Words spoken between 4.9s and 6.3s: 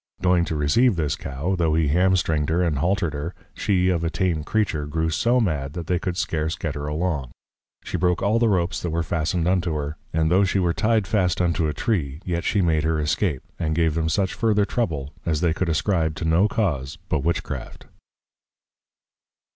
so mad, that they could